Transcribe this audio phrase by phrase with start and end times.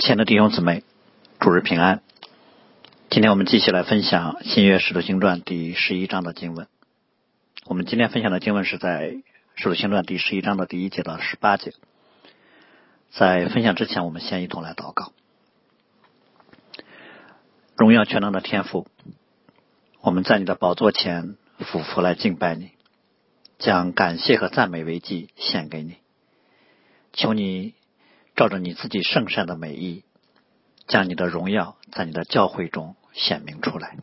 [0.00, 0.82] 亲爱的弟兄姊妹，
[1.40, 2.00] 主日平安。
[3.10, 6.68] 今天我们继续来分享《新约使徒行传》第十一章的经文。
[7.66, 9.10] 我们今天分享的经文是在
[9.56, 11.74] 《使徒行传》第十一章的第一节到十八节。
[13.10, 15.12] 在分享之前，我们先一同来祷告。
[17.76, 18.86] 荣耀全能的天父，
[20.00, 22.70] 我们在你的宝座前俯伏来敬拜你，
[23.58, 25.98] 将感谢和赞美为祭献给你。
[27.12, 27.74] 求你。
[28.40, 30.02] 照着你自己圣善的美意，
[30.86, 33.98] 将你的荣耀在你的教会中显明出来，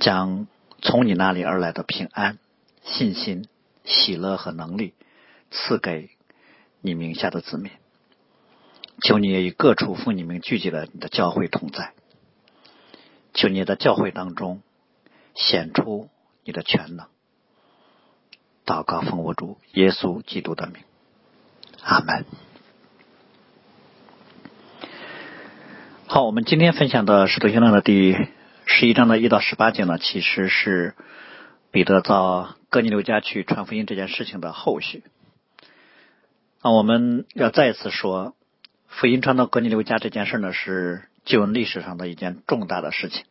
[0.00, 0.48] 将
[0.82, 2.40] 从你那里而来的平安、
[2.82, 3.46] 信心、
[3.84, 4.94] 喜乐和能力
[5.52, 6.10] 赐给
[6.80, 7.70] 你名下的子民。
[9.00, 11.92] 求你也与各处妇女们聚集的你的教会同在。
[13.32, 14.60] 求你在教会当中
[15.36, 16.08] 显出
[16.42, 17.06] 你的全能。
[18.66, 20.82] 祷告奉我主耶稣基督的名，
[21.80, 22.24] 阿门。
[26.06, 28.14] 好，我们今天分享的《使徒行传》的第
[28.66, 30.94] 十一章的一到十八节呢，其实是
[31.70, 35.02] 彼得到哥尼流家去传福音这件事情的后续。
[36.60, 38.36] 啊，我们要再一次说，
[38.86, 43.24] 福音传到哥尼流家这件事呢，是旧恩历史上的一件重大的事情。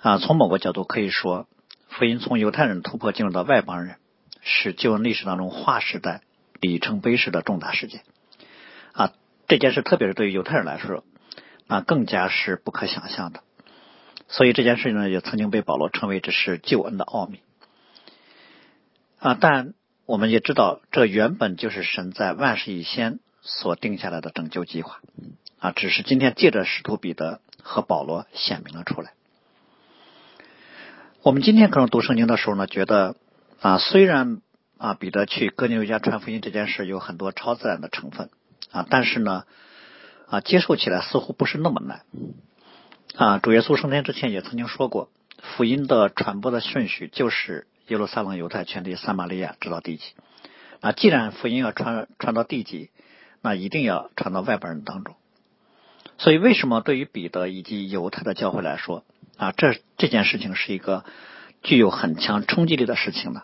[0.00, 1.46] 啊，从某个角度可以说，
[1.88, 3.96] 福音从犹太人突破进入到外邦人，
[4.40, 6.22] 是旧恩历史当中划时代、
[6.58, 8.00] 里程碑式的重大事件。
[8.92, 9.12] 啊，
[9.46, 11.04] 这件事特别是对于犹太人来说。
[11.70, 13.44] 啊，更加是不可想象的。
[14.26, 17.40] 所以这件事情呢，也曾经被保罗称为这是救恩的奥秘。
[19.20, 24.98] 啊，但我们也知道，这原本就是神在万事以先所定下来的拯救计划。
[25.60, 29.12] 啊，只是今天借着使徒彼得和保罗显明了出来。
[31.22, 33.14] 我们今天可能读圣经的时候呢，觉得
[33.60, 34.40] 啊，虽然
[34.76, 38.28] 啊彼得去哥尼流家传福音这件事有很多超自然的成分
[38.72, 39.44] 啊，但是呢。
[40.30, 42.04] 啊，接受起来似乎不是那么难。
[43.16, 45.10] 啊，主耶稣升天之前也曾经说过，
[45.42, 50.04] 福音的传播的顺序就是耶路撒冷、犹太、全地、撒玛利亚，直到地极。
[50.80, 52.90] 啊，既然福音要传传到地极，
[53.42, 55.16] 那一定要传到外邦人当中。
[56.16, 59.04] 所以，为什么对于彼得以及犹太的教会来说，
[59.36, 61.04] 啊，这这件事情是一个
[61.64, 63.42] 具有很强冲击力的事情呢？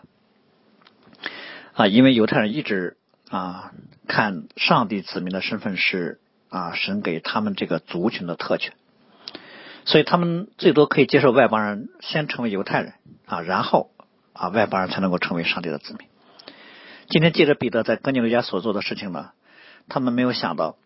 [1.73, 2.95] 啊，因为犹太人一直
[3.29, 3.73] 啊
[4.07, 6.21] 看上帝子民的身份是。
[6.49, 8.73] 啊，神给他们这个族群的特权，
[9.83, 12.93] 所以他们最多可以接受外邦人先成为犹太人
[13.25, 13.91] 啊，然后
[14.31, 16.07] 啊外邦人才能够成为上帝的子民。
[17.09, 19.31] 今天借着彼得在哥尼流家所做的事情呢，
[19.89, 20.77] 他们没有想到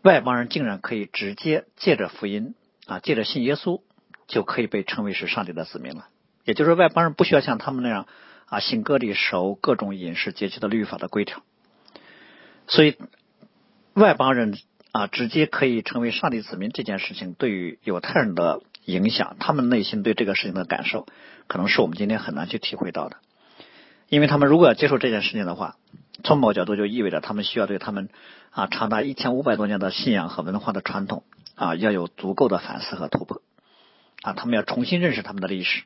[0.00, 2.54] 外邦人竟然可以直接借着福音
[2.86, 3.82] 啊，借着信耶稣
[4.28, 6.06] 就可以被称为是上帝的子民了。
[6.44, 8.06] 也就是说，外邦人不需要像他们那样
[8.46, 11.42] 啊行割礼、守各种饮食节期的律法的规条，
[12.66, 12.96] 所以
[13.92, 14.58] 外邦人。
[14.92, 21.06] 啊，直接可以成为上帝子民这件事情，对于犹太人的影响，他们内心对这个事情的感受，
[21.46, 23.16] 可能是我们今天很难去体会到的。
[24.08, 25.76] 因为他们如果要接受这件事情的话，
[26.24, 28.08] 从某角度就意味着他们需要对他们
[28.50, 31.22] 啊长达一千五百多年的信仰和文化的传统
[31.54, 33.40] 啊要有足够的反思和突破
[34.22, 35.84] 啊，他们要重新认识他们的历史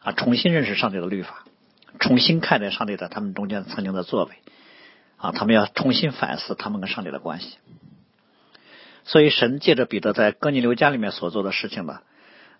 [0.00, 1.44] 啊，重新认识上帝的律法，
[2.00, 4.32] 重新看待上帝在他们中间曾经的作为
[5.18, 7.58] 啊，他们要重新反思他们跟上帝的关系。
[9.08, 12.00] 所以，神借着彼得在哥尼流家里面所做的事情呢，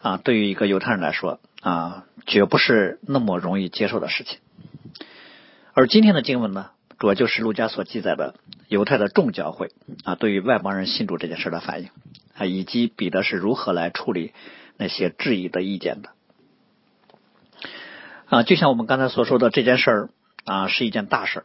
[0.00, 4.38] 啊，对于一个犹太人来说啊，绝不是那么容易接受的事情。
[5.74, 8.34] 而今天的经文呢，主要就是路加所记载的
[8.66, 9.72] 犹太的众教会
[10.04, 11.90] 啊，对于外邦人信主这件事的反应
[12.34, 14.32] 啊，以及彼得是如何来处理
[14.78, 16.08] 那些质疑的意见的
[18.30, 20.08] 啊，就像我们刚才所说的这件事儿
[20.46, 21.44] 啊，是一件大事儿。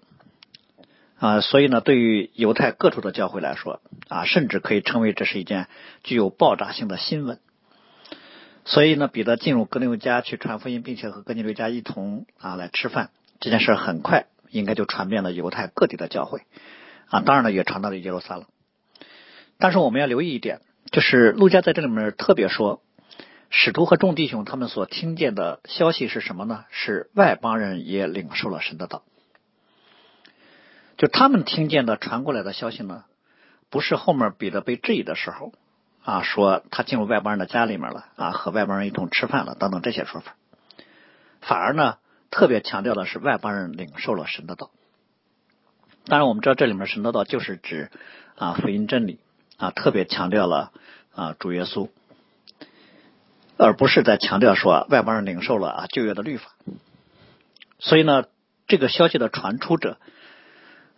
[1.19, 5.67] 啊，所以呢，对于犹太各处的教会来说，啊，甚至可以称为这是一件
[6.03, 7.39] 具有爆炸性的新闻。
[8.65, 13.09] 所以呢，彼得进入格尼流家去传福音，并且和格尼流家一同啊来吃饭，
[13.39, 16.41] 这件事很快应该就传遍了犹太各地的教会，
[17.07, 18.45] 啊，当然了，也传到了耶路撒冷。
[19.57, 20.61] 但是我们要留意一点，
[20.91, 22.81] 就是路加在这里面特别说，
[23.49, 26.65] 使徒和众弟兄他们所听见的消息是什么呢？
[26.69, 29.03] 是外邦人也领受了神的道。
[30.95, 33.03] 就他们听见的传过来的消息呢，
[33.69, 35.51] 不是后面彼得被质疑的时候
[36.03, 40.35] 啊，说他进入外邦人的家里面了啊，和外邦人一同吃饭了等等这些说法，
[41.41, 41.97] 反而呢
[42.29, 44.69] 特别强调的是外邦人领受了神的道。
[46.05, 47.89] 当然我们知道这里面神的道就是指
[48.35, 49.19] 啊福音真理
[49.57, 50.71] 啊，特别强调了
[51.15, 51.89] 啊主耶稣，
[53.57, 56.51] 而不是在强调说外邦人领受了啊旧约的律法。
[57.79, 58.25] 所以呢，
[58.67, 59.97] 这个消息的传出者。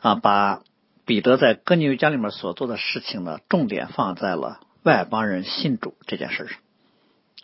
[0.06, 0.62] 啊，把
[1.04, 6.60] 彼得在哥尼流家里面所做的事情呢，重点放在了外邦人信主这件事上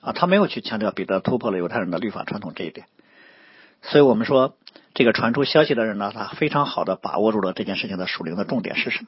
[0.01, 2.85] 啊，他没有去强调彼得突破了犹太人的律法传统这一点。
[3.81, 4.55] 所以我们说，
[4.93, 9.07] 这个传出消息的人呢，他非常好的把握住了这件事情的属灵的重点是什么。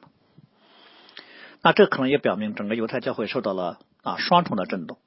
[1.62, 4.98] 那这可能也表明整个犹太教会受到了啊双重的震动。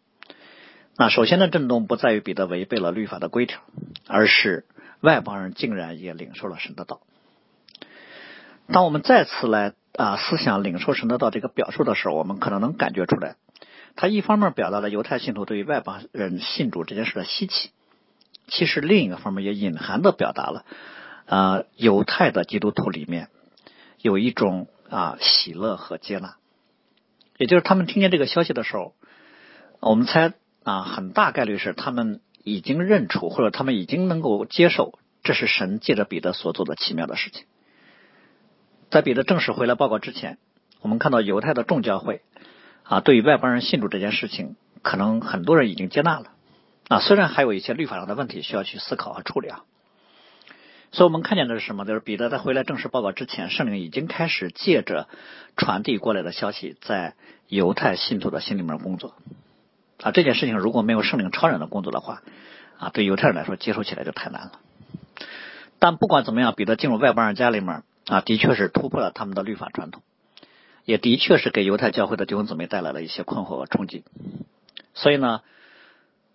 [0.96, 3.60] 那首先的震动不在于彼得违背了律法的规条，
[4.08, 4.66] 而是
[5.02, 7.02] 外邦人竟然也领受了神的道。
[8.72, 13.36] 当我们再次来啊思想领受神的道这个表述的时候，我们可能能感觉出来，
[13.96, 17.72] 他一方面表达了犹太信徒对于外邦人信主这件事的稀奇，
[18.48, 20.66] 其实另一个方面也隐含的表达了
[21.26, 23.30] 啊犹太的基督徒里面
[24.02, 26.36] 有一种啊喜乐和接纳，
[27.38, 28.94] 也就是他们听见这个消息的时候，
[29.80, 30.34] 我们猜
[30.64, 37.46] 啊很大概率是他们已经认出或者他们已经能够接受，这是神借着彼得所做的奇妙的事情。
[38.90, 40.38] 在彼得正式回来报告之前，
[40.82, 42.22] 我们看到犹太的众教会
[42.84, 46.28] 啊，对于外邦人信主这件事情，可能很多人已经接纳了
[46.88, 47.00] 啊。
[47.00, 49.64] 虽然还有一些律法上的问题需要去思考和处理啊。
[50.94, 51.84] 所以我们看见的是什么？
[51.84, 55.10] 就是彼得在回来正式报告之前，圣灵已经开始借着
[55.58, 57.16] 传递过来的消息，在
[57.50, 59.16] 犹太信徒的心里面工作
[60.02, 60.12] 啊。
[60.12, 62.22] 这件事情如果没有圣灵超然的工作的话
[62.80, 64.52] 啊，对犹太人来说接受起来就太难了。
[65.78, 67.84] 但不管怎么样，彼得进入外邦人家里面。
[68.08, 70.02] 啊，的确是突破了他们的律法传统，
[70.86, 74.06] 也的确是给犹太教会的弟兄姊妹带来了一些困惑和冲击。
[74.94, 75.42] 所以呢，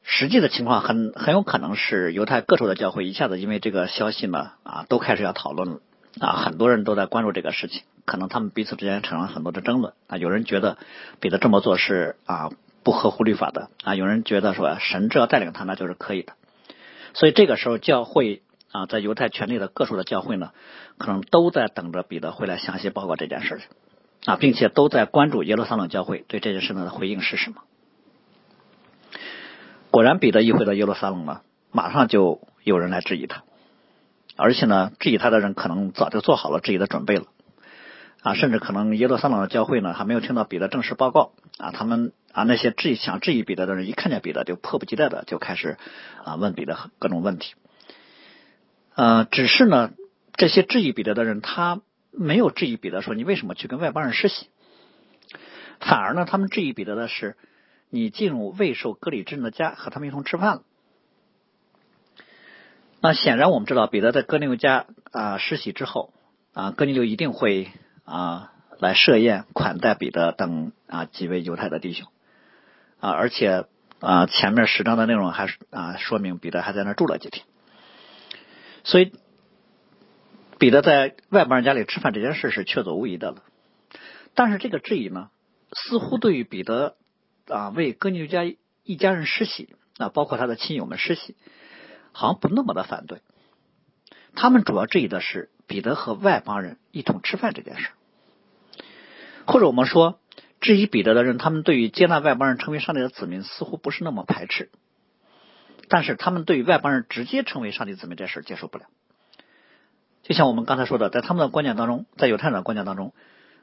[0.03, 5.81] 实际的情况很很有可能是犹太各处的教会一下子因为这个消息呢啊，都开始要讨论了
[6.21, 10.19] 啊，很多人都在关注这个事情，可能他们彼此之间产生了很多的争论啊。
[10.19, 10.77] 有人觉得
[11.21, 12.51] 彼得这么做是啊
[12.83, 16.35] 不合乎律法的啊，有人觉得说神只要带领他那就是可以的。
[17.15, 18.43] 所以这个时候教会。
[18.73, 20.53] 啊，在犹太权力的各处的教会呢，
[20.99, 23.67] 可能都在等着彼得回来详细报告这件事情
[24.25, 27.63] 啊，并且都在关注耶路撒冷教会对这件事情的回应是什么。
[29.91, 33.45] 果然，彼得一回到耶路撒冷呢，马上就有人来质疑他，
[34.37, 37.27] 而且呢，质疑他的人可能早就做好了质疑的准备了
[38.23, 45.77] 啊，甚至可能耶路撒冷的教会呢还没有听到彼得正式报告啊，他们啊那些质疑想质疑彼得的人一看见彼得就迫不及待的就开始
[46.25, 47.53] 啊问彼得各种问题。
[48.95, 49.93] 呃，只是呢，
[50.35, 51.81] 这些质疑彼得的人，他
[52.11, 54.49] 没有质疑彼得说你为什么去跟外邦人施洗，
[55.81, 57.37] 反而呢，他们质疑彼得的是
[57.89, 60.63] 你进入未受割礼之人的家和他们一同吃饭了。
[63.01, 66.13] 那显然我们知道，彼得在哥尼流家啊施洗之后
[66.53, 67.73] 啊，哥尼流一定会
[68.05, 72.07] 啊来设宴款待彼得等啊几位犹太的弟兄
[73.01, 73.65] 啊，而且
[74.01, 77.45] 啊前面十章的内容还是啊说明彼得还在那住了几天。
[78.85, 79.13] 所以，
[80.59, 83.43] 彼得在外邦人家里吃饭这件事是确凿无疑的了。
[84.35, 85.31] 但是这个质疑呢，
[85.73, 86.97] 似乎对于彼得
[87.47, 88.45] 啊为哥尼流家
[88.85, 91.37] 一家人施洗啊，包括他的亲友们施洗，
[92.13, 93.21] 好像不那么的反对。
[94.35, 97.91] 他们主要质疑的是彼得和外邦人一同吃饭这件事，
[99.47, 100.19] 或者我们说，
[100.61, 104.71] 质疑彼得的人，他们对于接纳外邦人成为上帝的子民，似乎不是那么排斥。
[105.93, 108.87] 但是他们对外邦人直接成为上帝子民这事接受不了，
[110.23, 113.13] 就像我们刚才说的，在他们的观念当中，在犹太人的观念当中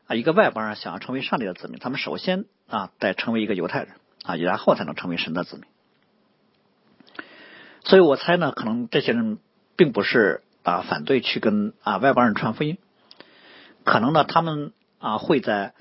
[0.06, 5.66] 啊，一个外邦人想要成为上帝的子民，他们首先啊得成为一个犹太人啊，然后才能成为神的子民。
[7.83, 9.40] 所以我猜呢，可能这些人
[9.76, 12.78] 并不是啊反对去跟啊外邦人传福音，
[13.83, 15.74] 可能呢他们啊会在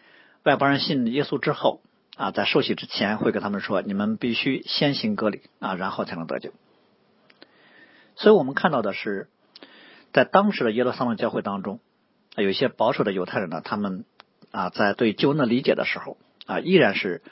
[0.45, 1.83] 外邦人信耶稣之后。
[2.19, 6.51] 啊，在受洗之前会跟他们说，你们必须先行割礼啊，然后才能得救。
[8.17, 9.29] 所以我们看到的是，
[10.13, 11.79] 在当时的耶路撒冷教会当中，
[12.35, 14.05] 有一些保守的犹太人呢，他们
[14.51, 17.23] 啊在对救恩的理解的时候啊，依然是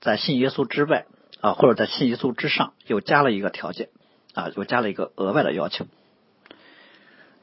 [0.00, 1.06] 在信耶稣之外
[1.40, 3.90] 啊，或者在信耶稣之上又加了一个条件
[4.34, 5.86] 啊，又加了一个额外的要求。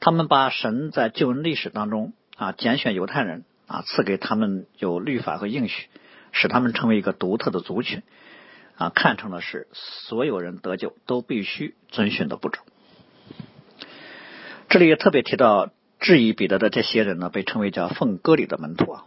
[0.00, 5.88] 他们把神在救恩历史当中啊拣选犹太人啊，赐给他们有律法和应许。
[6.32, 8.02] 使他们成为一个独特的族群
[8.76, 12.60] 啊，看成了是所有人得救都必须遵循的步骤。
[14.68, 19.04] 这里也特别提到质疑彼得的这些人呢，被称为叫奉割礼的门徒啊，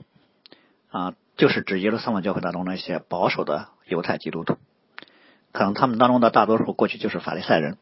[0.90, 4.58] 啊，就是指耶路撒冷教会当中那些保守的犹太基督徒，
[5.52, 7.78] 可能他们当中的大多数过去就是法利赛人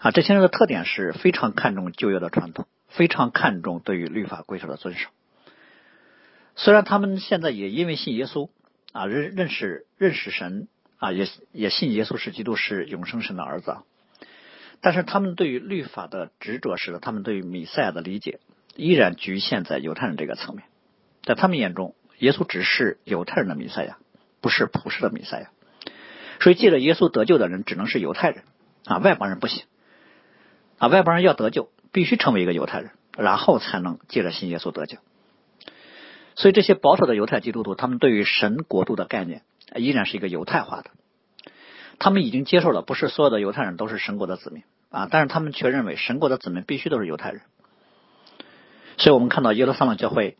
[0.00, 0.10] 啊。
[0.10, 5.10] 这些人的特点是非常看重旧约的传统，非常看重对于律法规则的遵守。
[6.56, 8.48] 虽然他们现在也因为信耶稣
[8.92, 13.76] 啊认认识认识神啊也也信耶稣是基督是永生神的儿子，
[14.80, 18.40] 但是他们对于律法的执着使得他们对于弥赛亚的理解
[18.74, 20.64] 依然局限在犹太人这个层面，
[21.22, 23.98] 在他们眼中，耶稣只是犹太人的弥赛亚，
[24.40, 25.50] 不是普世的弥赛亚。
[26.40, 28.44] 所以，借着耶稣得救的人只能是犹太人
[28.84, 29.64] 啊，外邦人不行
[30.78, 34.98] 啊，外邦人要得救，必须成为一个犹太人，然后才能借着信耶稣得救。
[36.36, 39.42] 所以，这些保守的犹太基督徒，他们对于神国度的概念
[39.74, 40.90] 依然是一个犹太化的。
[41.98, 47.40] 他们已经接受了，不是所有的犹太人都是神国的子民啊，但是他们却认为神国的子民必须都是犹太人。
[48.98, 50.36] 所以我们看到耶路撒冷教会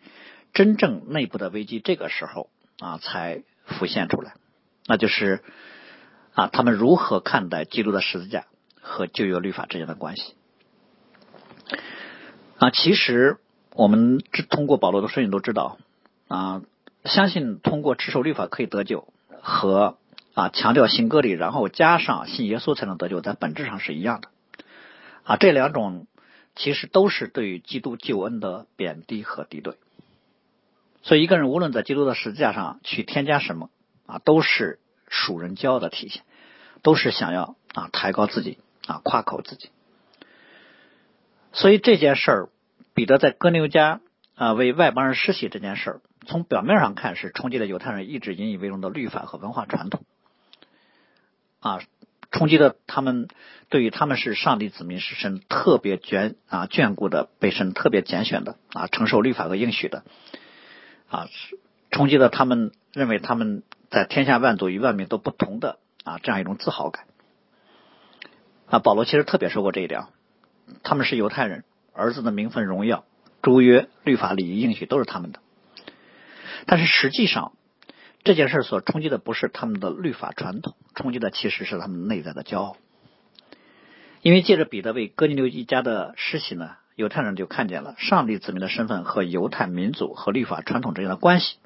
[0.53, 4.35] 真正内部的危机，这个时候啊才浮现出来，
[4.87, 5.43] 那就是
[6.35, 8.45] 啊他们如何看待基督的十字架
[8.83, 10.35] 和旧约律法之间的关系
[12.59, 12.69] 啊？
[12.71, 13.39] 其实
[13.73, 15.79] 我们通过保罗的书信都知道
[16.29, 16.63] 啊，
[17.05, 19.09] 相信通过持守律法可以得救
[19.41, 19.99] 和。
[20.35, 24.29] 啊，强调信割礼，然后加上信耶稣才能得救，在本质上是一样的。
[25.25, 26.07] 啊，这两种
[26.55, 29.79] 其实都是对于基督救恩的贬低和敌对。
[31.03, 33.71] 所以，一个人无论在基督的十字架上去添加什么，
[34.05, 34.79] 啊，都是
[35.09, 36.23] 属人骄傲的体现，
[36.83, 39.71] 都是想要啊抬高自己，啊夸口自己。
[41.55, 42.49] 所以这件事儿，
[42.93, 44.03] 彼得在哥牛家
[44.35, 50.05] 啊为外邦人施洗这件事儿，从表面上看是冲击了犹太人一直引以为荣的律法和文化传统。
[51.61, 51.81] 啊，
[52.31, 53.29] 冲击的他们
[53.71, 60.05] 对于他们是上帝子民，是神特别眷啊眷顾的，被神特别拣选的啊，承受律法和应许的
[61.09, 61.29] 啊，
[61.91, 67.07] 冲击了他们认为他们在天下万族与万民都不同的啊这样一种自豪感
[68.67, 68.79] 啊。
[68.81, 70.05] 保罗其实特别说过这一点，
[70.83, 71.65] 他们是犹太人，
[71.95, 73.05] 儿子的名分、荣耀、
[73.43, 75.41] 诸约、律法、礼仪、应许都是他们的，
[76.65, 77.53] 但是实际上。
[78.25, 82.77] 这件事所冲击的不是他们的律法传统，冲击的其实是他们内在的骄傲。
[84.21, 91.59] 因为借着彼得为哥尼流一家的施洗呢，犹太人就看见了上帝子民的身份和犹太民族和律法传统之间的关系，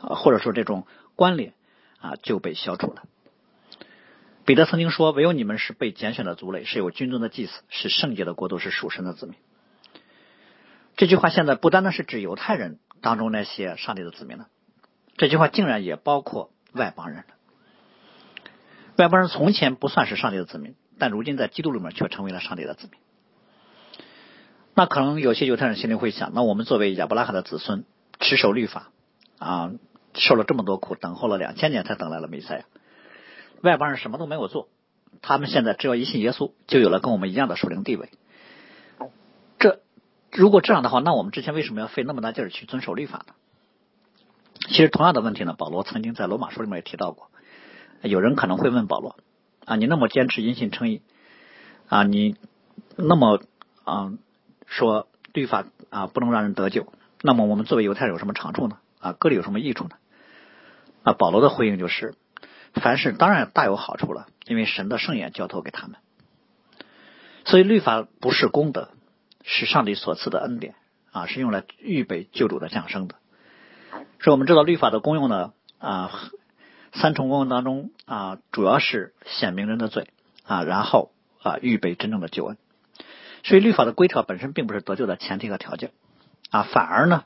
[0.00, 1.52] 啊，或者说这种关联
[2.00, 3.02] 啊就被消除了。
[4.46, 9.34] 彼得曾经说：“唯有你们是被拣选的族类，是有君尊的祭司，是圣洁的国度，是属神的子民。”
[10.96, 14.46] 这句话现在不单单是指犹太人当中那些上帝的子民呢。
[15.18, 17.24] 这句话竟然也包括外邦人了。
[18.96, 22.98] 外邦人从前不算是上帝的子民，但如今在基督里面却成为了上帝的子民。
[24.74, 27.84] 那可能有些犹太人心里会想：那我们作为亚伯拉罕的子孙，
[28.20, 28.90] 持守律法
[29.38, 29.72] 啊，
[30.14, 32.64] 受了这么多苦，等候了两千年才等来了弥赛亚。
[33.62, 34.68] 外邦人什么都没有做，
[35.20, 38.08] 他们现在只要一信耶稣，就有了跟我们一样的属灵地位。
[40.32, 43.34] 如果这样的话，那我们之前为什么要费那么大劲儿去遵守律法呢？
[44.68, 47.28] 其实同样的问题呢，保罗曾经在罗马书里面也提到过。
[48.00, 49.16] 有人可能会问保罗：
[49.66, 51.02] 啊，你那么坚持因信称义
[51.88, 52.36] 啊，你
[52.96, 53.42] 那么
[53.84, 54.12] 啊
[54.66, 58.78] 说律法啊不能让人得救，那么我们作为犹太人有什么长处呢？
[59.00, 59.90] 啊，割礼有什么益处呢？
[61.02, 62.14] 啊，保罗的回应就是：
[62.72, 65.96] 凡事当然大有好处了，因为神的圣言交托给他们。
[67.44, 68.90] 所以律法不是功德，
[69.44, 70.74] 是上帝所赐的恩典
[71.10, 73.16] 啊，是用来预备救主的降生的。
[74.20, 76.10] 所以我们知道律法的功用呢啊，
[76.92, 80.08] 三重功用当中啊，主要是显明人的罪
[80.44, 82.56] 啊，然后啊预备真正的救恩。
[83.44, 85.90] 所以律法的规条本身并不是得救的前提和条件
[86.50, 87.24] 啊，反而呢，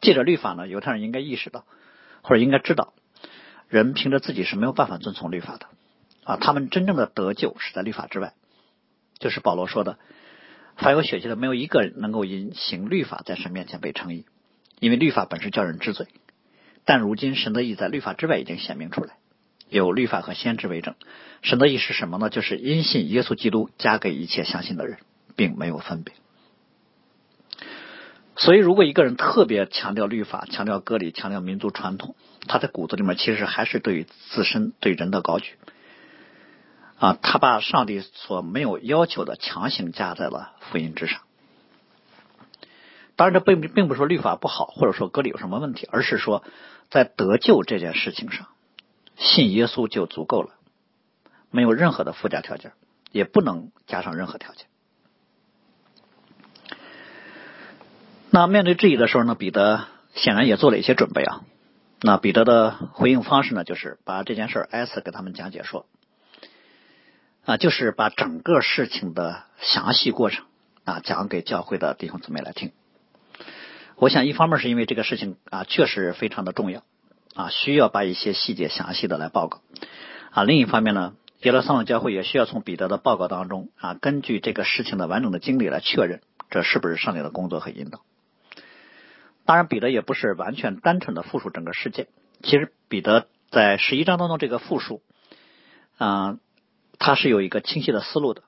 [0.00, 1.64] 借着律法呢，犹太人应该意识到
[2.22, 2.92] 或者应该知道，
[3.68, 5.66] 人凭着自己是没有办法遵从律法的
[6.24, 8.32] 啊，他们真正的得救是在律法之外，
[9.18, 9.98] 就是保罗说的，
[10.76, 14.24] 凡有血气的，没有一个人能够因行律法在神面前被称义。
[14.78, 16.06] 因为律法本是叫人知罪，
[16.84, 19.14] 但如今神的意在律法之外已经显明出来，
[19.70, 20.94] 有律法和先知为证。
[21.40, 22.28] 神的意是什么呢？
[22.28, 24.98] 就是因信耶稣基督加给一切相信的人，
[25.34, 26.14] 并没有分别。
[28.36, 32.14] 所以，如果一个人特别强调律法、强调割礼、强调民族传统，
[32.46, 35.54] 他在骨子里面其实还是对于自身对人的高举
[36.98, 41.20] 啊，他把上帝所没有要求的强行加在了福音之上。
[43.16, 46.42] 当然，这并并不是说律法不好，或者说割礼有什么问题，而是说
[46.90, 48.48] 在得救这件事情上，
[49.16, 50.50] 信耶稣就足够了，
[51.50, 52.72] 没有任何的附加条件，
[53.12, 54.66] 也不能加上任何条件。
[58.30, 59.84] 那面对质疑的时候呢，彼得
[60.14, 61.42] 显然也做了一些准备啊。
[62.02, 65.86] 那彼得的回应方式呢，就是把这件事儿挨次给他们讲解说，
[67.46, 70.46] 啊，就是把整个事情的详细过程
[70.84, 72.72] 啊讲给教会的弟兄姊妹来听。
[73.94, 76.82] 我想，一方面是因为这个事情啊，确实非常的重要
[77.36, 79.60] 啊，需要把一些细节详细的来报告
[80.32, 80.42] 啊。
[80.42, 88.00] 另一方面呢，耶路撒冷教会也需要从彼得的报告当中啊，根据这个事情的完整的经历来确认这是不是上帝的工作和引导
[89.44, 92.08] 当然，彼得也不是完全单纯的复述整个事件。
[92.42, 95.00] 其实，彼得在十一章当中这个复述，
[95.96, 96.38] 啊，
[96.98, 98.42] 他是有一个清晰的思路的，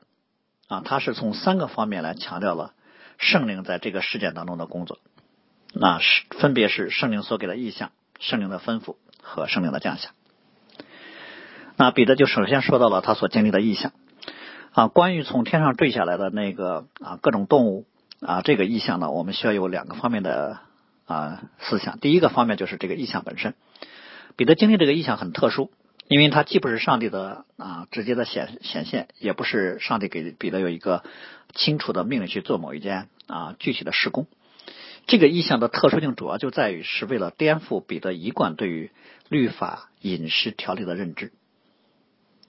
[0.69, 2.73] 啊，他是从三个方面来强调了
[3.19, 4.99] 圣灵在这个事件当中的工作，
[5.73, 10.11] 那是分别是圣灵所给的意象、圣灵的吩咐和圣灵的降下。
[11.77, 13.93] 那彼得就首先说到了他所经历的意象，
[14.73, 17.87] 啊，关于从天上坠下来的那个啊各种动物
[18.21, 20.61] 啊这个意象呢，我们需要有两个方面的。
[21.09, 23.55] 啊，思想第一个方面就是这个意象本身。
[24.37, 25.71] 彼得经历这个意象很特殊，
[26.09, 31.05] 因为他既不是上帝的啊直接的显显现，也不是上帝给彼得有一个
[31.55, 34.27] 清楚的命令去做某一件啊具体的施工。
[35.07, 38.91] 这个意象的特殊性主要就在于是为了颠覆彼得一贯对于
[39.29, 41.33] 律法饮食条例的认知。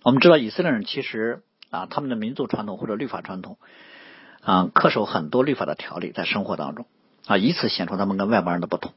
[0.03, 3.57] 我们知道以色列人其实啊他们的民族传统或者律法传统
[4.41, 6.85] 啊恪守很多律法的条例在生活当中。
[7.25, 8.93] 啊，以此显出他们跟外邦人的不同。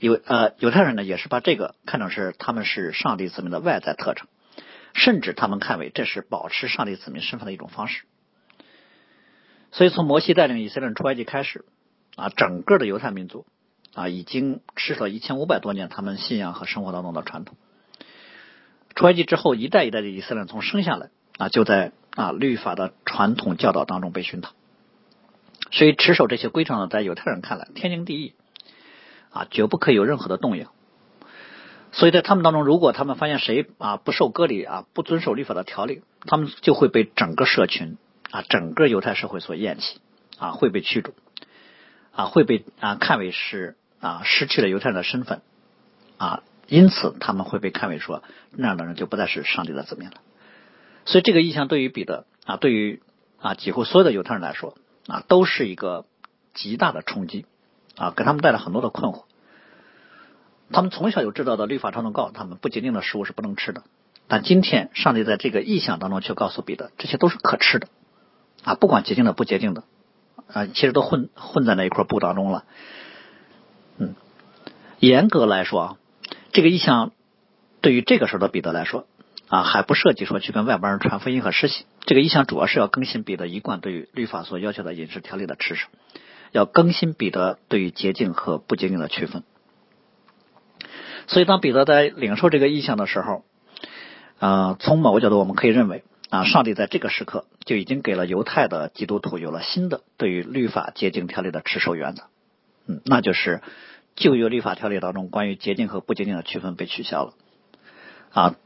[0.00, 4.26] 因为呃，犹太人呢也是把这个看成是他们是上帝子民的外在特征，
[4.94, 8.02] 甚至他们看为这是保持上帝子民身份的一种方式。
[9.70, 11.64] 所以从摩西带领以色列人出埃及开始，
[12.16, 13.46] 啊，整个的犹太民族
[13.94, 17.56] 啊已经持守了一千五百多年他们信仰和生活当中的传统。
[18.96, 24.52] 出埃及之后，一代一代的以色列人从生下来啊就在啊律法的传统教导当中被熏陶。
[25.70, 28.34] 所以持守这些规程呢，在犹太人看来天经地义，
[29.30, 30.72] 啊，绝不可以有任何的动摇。
[31.92, 37.96] 所以在他们当中，如果他们发现谁啊不受割礼啊，不遵守律法的条例，他们就会被整个社群
[38.30, 40.00] 啊，整个犹太社会所厌弃
[40.38, 41.14] 啊，会被驱逐
[42.12, 45.42] 啊，会被啊看为是啊失去了犹太人的身份
[46.18, 48.22] 啊，因此他们会被看为说
[48.52, 50.16] 那样的人就不再是上帝的子民了。
[51.06, 53.02] 所以这个意象对于彼得啊，对于
[53.40, 54.76] 啊几乎所有的犹太人来说。
[55.06, 56.04] 啊，都是一个
[56.54, 57.44] 极大的冲击
[57.96, 59.24] 啊，给他们带来很多的困惑。
[60.72, 63.82] 他们从小就知道的律法传统告诉他们，不洁净的食物是不能吃的。
[64.28, 67.88] 但今天上帝在这个意象当中却告诉彼得，这些都是可吃的
[68.62, 69.84] 啊，不管洁净的不洁净的
[70.52, 72.64] 啊，其实都混混在那一块布当中了。
[73.98, 74.14] 嗯，
[74.98, 75.96] 严格来说啊，
[76.52, 77.12] 这个意象
[77.80, 79.06] 对于这个时候的彼得来说。
[79.48, 81.84] 啊，还不涉及说去跟外邦人传福音和实习。
[82.02, 85.88] 这个意向主要是要更新彼得一贯对于律法所要求的饮食条例的持守，
[86.52, 89.42] 要更新彼得对于洁净和不洁净的区分。
[91.26, 93.44] 所以，当彼得在领受这个意向的时候，
[94.38, 102.24] 啊，从某个角度我们可以认为，啊，上帝在这个时刻就已经给了犹太的基督徒有了新的对于律法洁净条例的持守原则。
[102.86, 103.62] 嗯，那就是
[104.16, 107.34] 旧约律法条例当中关于洁净和不洁净的区分被取消了。
[108.32, 108.56] 啊。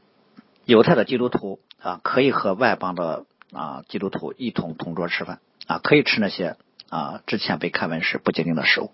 [0.66, 6.56] 犹太的基督徒啊，可以和外邦的啊基督徒一同同桌吃饭啊，可以吃那些
[6.88, 8.92] 啊之前被看为是不洁净的食物。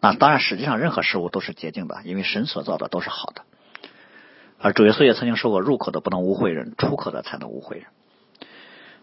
[0.00, 3.42] 那当然，实际上任何食物都是洁净的，因为神所造的都是好的。
[4.58, 7.86] 而主耶稣也曾经说过：“入口的不能污秽人，出口的才能污秽人。”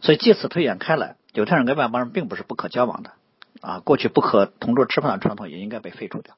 [0.01, 3.11] 所以借此推演开来，犹太人跟外邦人并不是不可交往的
[3.61, 3.79] 啊。
[3.79, 6.35] 过去不可同桌吃饭的传统也应该被废除掉。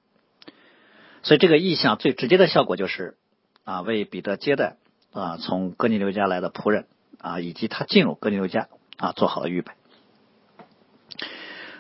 [1.23, 3.17] 所以这个意象最直接的效果就是
[3.63, 4.77] 啊，为彼得接待。
[5.13, 6.85] 啊，从哥尼流家来的仆人
[7.19, 9.71] 啊，以及他进入哥尼流家啊，做好了预备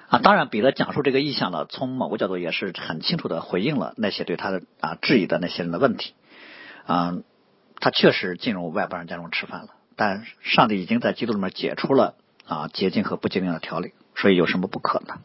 [0.09, 0.19] 啊。
[0.19, 6.13] 当然，彼得讲述这个意象呢，从某个角度也是很清楚的回应了那些对他的啊质疑的那些人的问题
[6.85, 7.17] 啊。
[7.79, 12.15] 他确实进入外邦人家中吃饭了，但上帝已经在基督里面解除了
[12.45, 15.19] 啊洁净和不洁净的条例，所以有什么不可呢？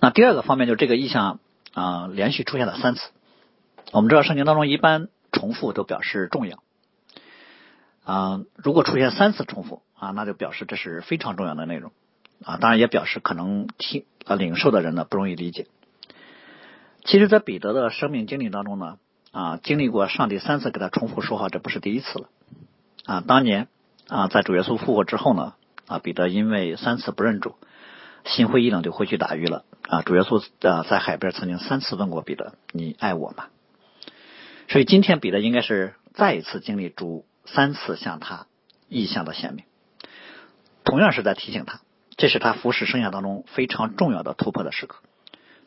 [0.00, 1.40] 那第二个方面就是这个意象
[1.74, 3.08] 啊，连续出现了三次。
[3.92, 5.08] 我们知道圣经当中一般。
[5.32, 6.62] 重复都表示重要
[8.04, 11.92] 啊，如果出现三次重复啊，那就表示这是非常重要的内容
[12.44, 15.66] 啊，当然也表示可能听啊领受的人呢不容易理解。
[17.04, 18.98] 其实，在彼得的生命经历当中呢
[19.30, 22.28] 啊，经历过上帝三次给他重复说话，这不是第一次了
[23.04, 23.24] 啊。
[23.26, 23.68] 当年
[24.08, 25.54] 啊，在主耶稣复活之后呢
[25.86, 27.54] 啊，彼得因为三次不认主，
[28.24, 30.02] 心灰意冷就回去打鱼了啊。
[30.02, 33.46] 主耶稣啊在海边曾经三次问过彼得：“你爱我吗？”
[34.68, 38.48] 所以今天彼得应该是再一次经历主三次向他
[38.88, 39.64] 意向的显明，
[40.82, 41.82] 同样是在提醒他，
[42.16, 44.98] 这是他服侍生涯当中非常重要的突破的时刻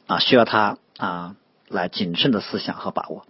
[0.08, 1.36] 啊，需要他啊
[1.68, 3.26] 来谨慎的思想和把握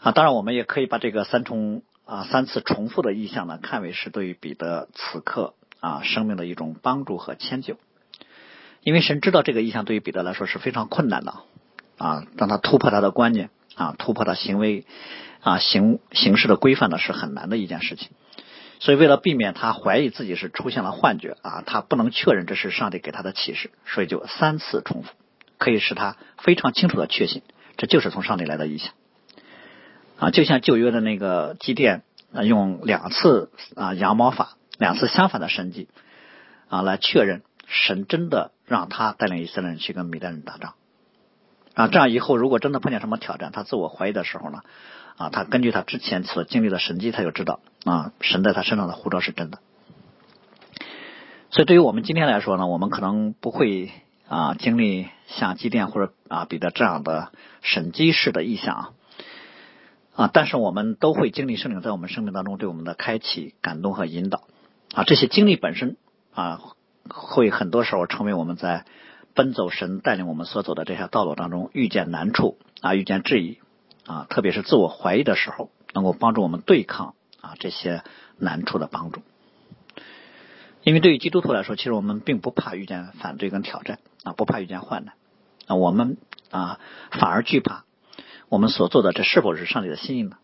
[0.00, 0.12] 啊。
[0.12, 7.76] 当然，我们也可以把这个三重啊三次重复的意向呢，看为是对于彼得此刻啊生命的一种帮助和迁就，
[8.82, 11.34] 因为神知道这个意向对于彼得来说是非常困难的
[11.98, 13.50] 啊，让他突破他的观念。
[13.74, 14.84] 啊，突破他行为
[15.40, 18.10] 啊行行事的规范呢是很难的一件事情，
[18.82, 25.10] 所以为了避免他怀疑自己是出现了幻觉啊，他不能确认这是上帝给他的启示，所以就三次重复，
[25.56, 27.42] 可以使他非常清楚的确信
[27.76, 28.92] 这就是从上帝来的意象
[30.18, 32.00] 啊，就像旧约的那个祭奠
[32.34, 35.86] 啊，用两次啊羊毛法，两次相反的神迹
[36.68, 40.74] 啊来确认神真的让他带领以色列人去跟米甸人打仗
[41.74, 44.62] 啊，这样以后如果真的碰见什么挑战，他自我怀疑的时候呢？
[45.16, 49.58] 啊，他根据他之前所经历的神迹，他就知道啊，神在他身上的护照是真的。
[51.50, 53.90] 所以，对于我们今天来说呢，我们可能不会
[54.26, 58.94] 啊经历像基甸或者啊彼得这样的神迹式的意象
[60.16, 64.44] 啊，但是我们都会经历圣灵在我们生命当中对我们的开启、感动和引导
[64.94, 65.04] 啊。
[65.04, 65.96] 这些经历本身
[66.34, 66.60] 啊，
[67.08, 68.86] 会很多时候成为我们在
[69.34, 73.58] 奔走神带领我们所走的这条道路当中遇见难处啊，遇见质疑。
[74.12, 78.02] 啊，特别是自我怀疑的时候，能够帮助我们对抗啊这些
[78.36, 79.22] 难处的帮助。
[80.82, 85.14] 因为对于基督徒来说，其实我们并不怕遇见反对跟挑战啊，不怕遇见患难
[85.66, 86.18] 啊，我们
[86.50, 86.78] 啊
[87.10, 87.84] 反而惧怕
[88.50, 90.36] 我们所做的这是否是上帝的心意呢？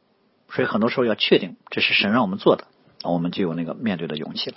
[0.49, 2.69] 所以很多时候要确定这是神让我们做的，
[3.05, 4.57] 我们就有那个面对的勇气了。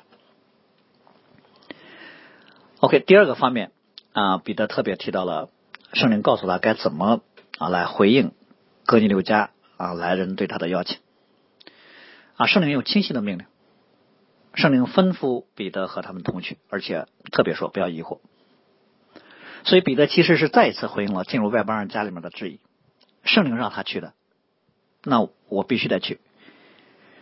[2.80, 3.71] OK，第二个方面
[4.13, 5.50] 啊，彼得特别提到了
[5.91, 7.19] 圣灵告诉他该怎么
[7.58, 8.32] 啊来回应。
[8.85, 10.99] 哥尼流家啊，来人对他的邀请
[12.35, 13.45] 啊，圣灵有清晰的命令，
[14.53, 18.19] 圣灵吩咐彼得和他们同去，而且特别说不要疑惑。
[19.63, 22.59] 所以彼得其实是再一次回应了进入外邦人家里面的质疑，
[23.23, 24.13] 圣灵让他去的，
[25.03, 26.19] 那我必须得去。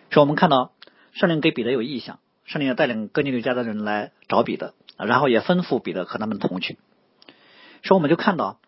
[0.10, 0.72] 说我们看到
[1.12, 6.80] 圣灵给彼得有意向，圣灵要带领哥尼流家的人来找彼得，然后也吩咐彼得和他们同去。
[7.84, 8.60] 说我们就看到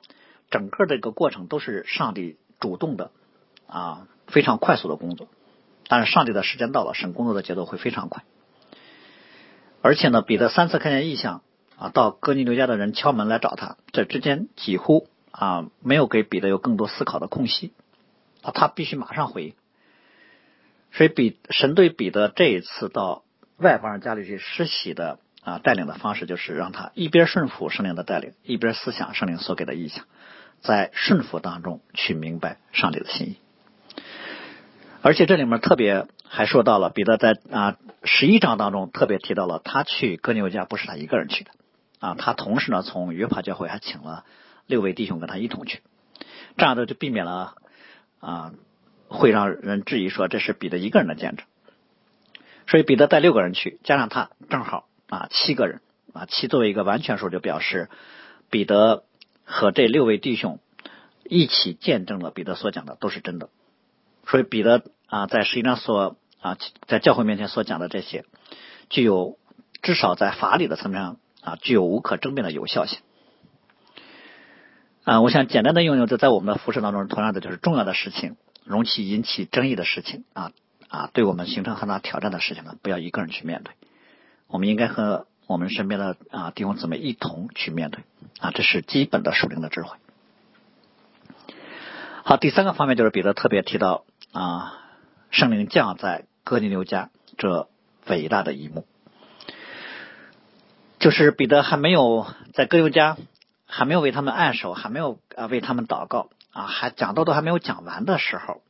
[0.51, 2.37] 整个这个过程都是上帝。
[2.61, 3.11] 主动的
[3.67, 5.27] 啊，非常快速的工作，
[5.89, 8.23] 但是上帝的时间到了，神工作的节奏会非常快。
[9.81, 11.41] 而且呢，彼得三次看见异象
[11.75, 17.73] 啊，到哥尼流家的人敲门来找他，这之间几乎啊没有给彼得有更多思考的空隙
[18.43, 19.53] 啊，他必须马上回应。
[20.91, 23.23] 所以彼神对彼得这一次到
[23.57, 30.05] 外邦人家里去施洗的啊带领的方式，就是让他一边顺服圣灵的带领，一边思想圣灵所给的意象。
[30.61, 33.37] 在顺服当中去明白上帝的心意，
[35.01, 41.51] 而且这里面特别还说到了彼得在啊十一章当中特别提到了他去哥尼维家不是他一个人去的。
[41.99, 44.23] 啊，他同时呢从约帕教会还请了
[44.67, 45.81] 六位弟兄跟他一同去，
[46.57, 47.55] 这样的就避免了
[48.19, 48.53] 啊
[49.07, 51.45] 会让人质疑说这是彼得一个人的见证，
[52.67, 55.81] 所以彼得带六个人去，加上他正好啊七个人。
[56.13, 57.89] 啊七作为一个完全数就表示
[58.49, 59.03] 彼得。
[59.51, 60.59] 和这六位弟兄
[61.23, 63.49] 一起见证了彼得所讲的都是真的，
[64.25, 68.25] 所以彼得啊在实际上所啊在教会面前所讲的这些，
[68.89, 69.37] 具有
[69.81, 72.99] 至少在法理的层面上啊具有无可争辩的有效性。
[75.03, 80.51] 啊，我想简单的应用这在我们的服饰当中，同样的就是重要的事情，容其引起争议的事情啊
[80.87, 83.73] 啊，对我们形成很大挑战的事情呢，不要一个人去面对，
[84.47, 85.27] 我们应该和。
[85.51, 88.03] 我们身边的啊弟兄姊妹一同去面对
[88.39, 89.97] 啊，这是基本的属灵的智慧。
[92.23, 94.73] 好，第三个方面就是彼得特别提到啊，
[95.29, 97.67] 圣灵降在哥尼流家这
[98.07, 98.85] 伟大的一幕，
[100.99, 103.17] 就是彼得还没有在哥尼流家，
[103.65, 108.61] 还没有为他们按手，还没有啊为他们祷告啊，还讲道都还没有讲完的时候，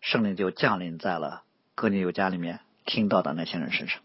[0.00, 1.42] 圣灵就降临在了
[1.74, 4.00] 哥尼流家里面听到的那些人身上。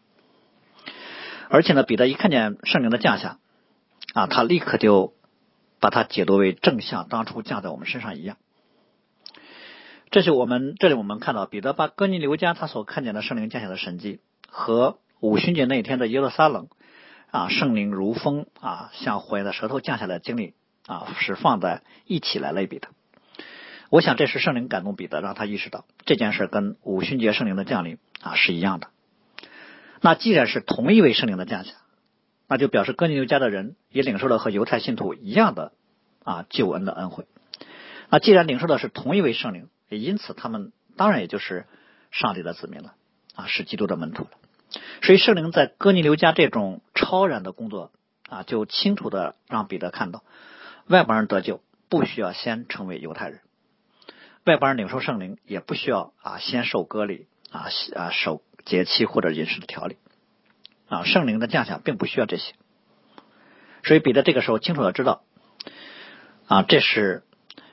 [1.54, 3.38] 而且呢，彼得一看见圣灵的降下，
[4.16, 5.13] 啊，他立刻就
[5.80, 8.38] 把它解读为正像当初降在我们身上一样。
[10.10, 16.70] 这是我们这里我们看到彼得把哥尼流家他所看见的圣灵降下的神迹和五旬节那一天的耶路撒冷
[17.30, 20.56] 啊圣灵如风啊像火焰的舌头降下来的经历
[20.88, 22.88] 啊是放在一起来类比的。
[23.92, 28.88] 我想这是圣灵感动彼得，让他意识到这件事跟五旬节圣灵的降临啊是一样的。
[30.06, 31.72] 那既然是同一位圣灵的降下，
[32.50, 35.72] 那就表示哥尼流家的人也领受了和犹太信徒一样的
[36.26, 37.26] 啊救恩的恩惠。
[38.10, 41.66] 那既然领受的是同一位圣灵，也因此他们当然也就是
[42.12, 42.96] 上帝的子民了
[43.34, 44.32] 啊，是基督的门徒了。
[45.02, 47.94] 所以圣灵在哥尼流家这种超然的工作
[48.28, 50.26] 啊，就清楚的让彼得看到，
[50.88, 53.39] 外邦人得救不需要先成为犹太人，
[54.44, 58.42] 外邦人领受圣灵也不需要啊先受割礼啊啊受。
[58.65, 59.97] 节气或者饮食的调理。
[60.88, 62.54] 啊，圣灵的降下并不需要这些，
[63.84, 65.23] 所以彼得这个时候清楚的知道
[66.47, 67.23] 啊，这是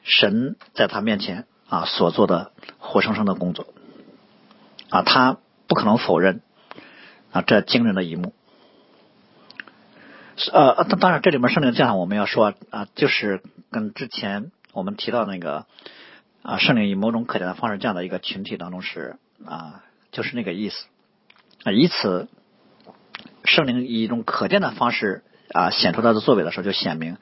[0.03, 3.67] 神在他面前啊所做的活生生的工作。
[4.89, 6.41] 啊，他不可能否认
[7.31, 8.33] 啊，这惊人的一幕。
[10.53, 15.67] 呃，当然这里面圣灵降下，我们要说啊，就是跟之前我们提到那个
[16.43, 20.87] 啊，圣灵以某种可见的方式降的一个群体当中是啊，就是那个意思
[21.65, 22.29] 啊，以此
[23.45, 27.17] 圣灵以一种可见的方式啊显出他的作为的时候，就显明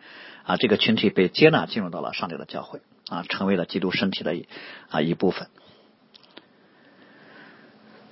[0.45, 4.49] 啊，这个群体被接纳进入到了上帝的教会啊，成为了基督身体的一
[4.91, 5.49] 啊一部分。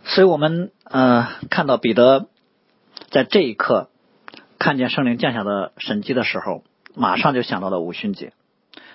[0.05, 2.29] 所以我们呃看到彼得
[3.11, 3.91] 在这一刻。
[4.59, 8.33] 看见圣灵降下的神迹的时候，马上就想到了五旬节。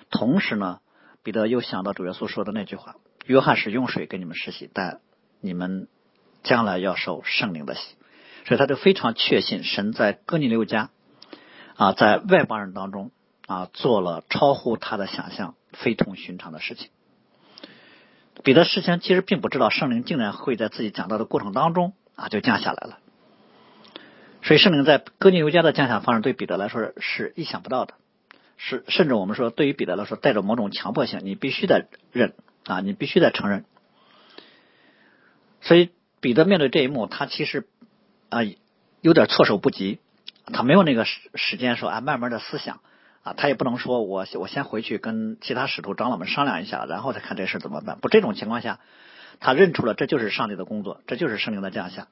[0.09, 0.79] 同时呢，
[1.21, 2.95] 彼得又想到主耶稣说的那句话
[3.27, 5.01] ：“约翰是用水给你们施洗，但
[5.41, 5.87] 你们
[6.43, 7.81] 将来要受圣灵的洗。”
[8.47, 10.89] 所以他就非常确信神在哥尼流家
[11.75, 13.11] 啊，在外邦人当中
[13.45, 16.89] 啊，做了超乎他的想象、非同寻常的事情。
[18.43, 22.97] 彼得事先其实并不知道圣灵竟然会在自己讲道的过程当中啊，就降下来了。
[24.41, 27.93] 所以圣灵在哥尼流家的降下方式对彼得来说是意想不到的，
[28.57, 32.33] 是甚至我们说对于彼得来说带着某种强迫性，你必须得认
[32.65, 33.65] 啊，你必须得承认。
[35.61, 37.67] 所以彼得面对这一幕，他其实
[38.29, 38.39] 啊
[39.01, 39.99] 有点措手不及，
[40.45, 42.81] 他没有那个时时间说啊慢慢的思想
[43.23, 47.99] 啊，他也不能说我我先回去跟其他使徒长老们商量一下，然后再看这事怎么办。
[48.01, 48.79] 不，这种情况下，
[49.39, 52.07] 他认出了这就是上帝的工作，这就是圣灵的降下，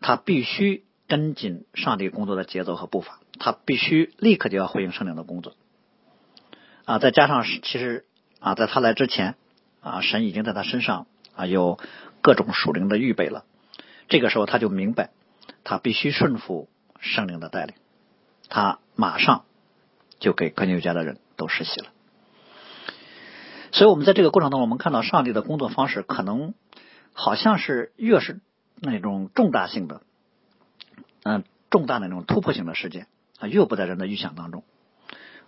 [0.00, 0.84] 他必须。
[1.06, 5.52] 跟紧上帝工作的节奏和步伐，他必须立刻就要回应圣灵的工作
[6.86, 6.98] 啊！
[6.98, 8.06] 再加上其实
[8.40, 9.34] 啊，在他来之前
[9.82, 11.78] 啊，神已经在他身上啊有
[12.24, 13.44] 各种属灵的预备了。
[14.08, 15.10] 这个时候他就明白，
[15.62, 17.74] 他必须顺服圣灵的带领。
[18.48, 19.44] 他马上
[20.20, 21.88] 就给哥尼家的人都实习了。
[23.72, 26.54] 所以，我们在这个过程当中，我们看到上帝的工作方式，可能
[27.12, 28.40] 好像是越是
[28.80, 30.00] 那种重大性的。
[31.24, 33.06] 嗯，重大的那种突破性的事件
[33.38, 34.64] 啊，越不在人的预想当中。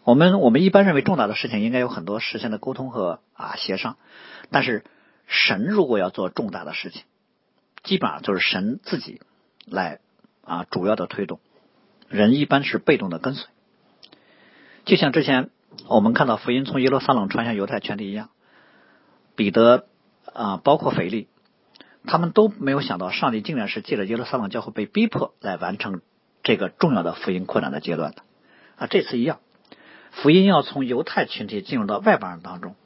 [0.04, 3.96] 我们我们一般认为重大的事情应该有很多事先的沟通和啊协商，
[4.50, 4.84] 但是
[5.26, 7.02] 神如果要做重大的事情，
[7.82, 9.20] 基本上就是神自己
[9.66, 10.00] 来
[10.42, 11.40] 啊主要的推动，
[12.08, 13.48] 人一般是被动的跟随。
[14.84, 15.50] 就像之前
[15.88, 18.30] 我们看到福音从耶路撒冷传向犹太全体一样，
[19.34, 19.86] 彼得
[20.32, 21.28] 啊，包括腓力。
[22.08, 26.02] 他们都没有想到，上帝竟然是借着耶路撒冷教会被逼迫来完成
[26.44, 28.22] 这个重要的福音扩展的阶段的
[28.76, 28.86] 啊！
[28.86, 29.40] 这次一样，
[30.12, 32.76] 福音要从犹太群体进入到外邦人当中，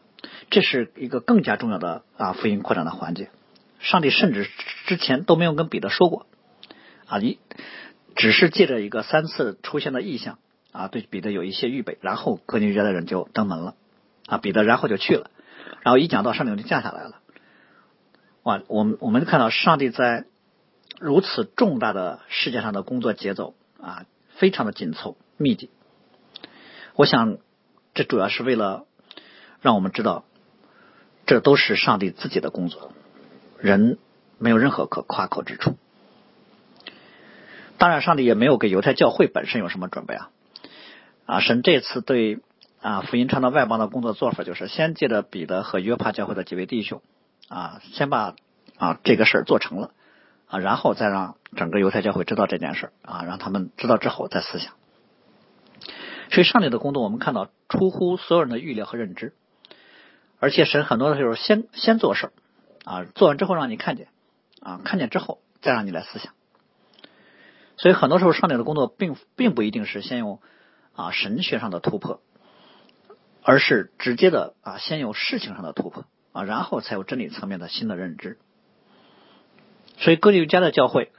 [0.50, 3.30] 这是一个更加重要的啊福音扩展的环节。
[3.78, 4.48] 上帝甚至
[4.86, 6.26] 之前都没有跟彼得说过
[7.06, 7.38] 啊，一
[8.14, 10.38] 只是借着一个三次出现的意象
[10.72, 13.74] 啊，对彼得有一些预备，然后哥尼家的人就登门了
[14.26, 15.30] 啊，彼得然后就去了，
[15.82, 17.20] 然后一讲到上帝就降下来了。
[18.42, 20.26] 哇，我们我们看到上帝在
[20.98, 25.70] 如此重大的世界上的工作节奏啊，非常的紧凑密集。
[26.96, 27.38] 我想，
[27.94, 28.84] 这主要是为了
[29.60, 30.24] 让我们知道，
[31.26, 32.92] 这都是上帝自己的工作，
[33.58, 33.98] 人
[34.38, 35.76] 没有任何可夸口之处。
[37.78, 40.30] 当然，上帝也没有给犹太教会本身有什么准备啊。
[41.26, 42.40] 啊，神这次对
[42.82, 47.00] 啊福音传到外邦的工作做法，就是先借着彼得和约帕教会的几位弟兄。
[47.48, 48.34] 啊，先把
[48.76, 49.92] 啊这个事儿做成了
[50.46, 54.74] 啊，然后再让整个犹太教会知道这件事啊，让他们知道之后再思想。
[56.30, 59.32] 所以上帝的工作，我们看到出乎所有人的预料和认知，
[60.40, 62.32] 而且神很多的时候先先做事
[62.84, 64.08] 啊，做完之后让你看见
[64.60, 66.32] 啊，看见之后再让你来思想。
[67.76, 70.40] 所以很多时候上帝的工作并并不一定是先有
[70.94, 72.20] 啊神学上的突破，
[73.42, 76.04] 而是直接的啊先有事情上的突破。
[76.32, 78.38] 啊，然后才有真理层面的新的认知。
[79.98, 81.10] 所以哥尼家的教会